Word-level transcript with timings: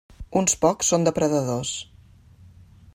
Uns 0.39 0.55
pocs 0.63 0.89
són 0.93 1.05
depredadors. 1.07 1.75